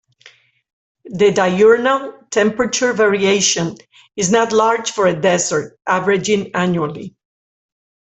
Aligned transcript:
The 1.05 1.31
diurnal 1.31 2.25
temperature 2.31 2.91
variation 2.91 3.77
is 4.15 4.31
not 4.31 4.51
large 4.51 4.89
for 4.93 5.05
a 5.05 5.15
desert, 5.21 5.77
averaging 5.85 6.49
annually. 6.55 7.13